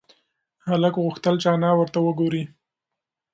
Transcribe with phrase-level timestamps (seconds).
[0.67, 2.43] هلک غوښتل چې انا ورته وگوري.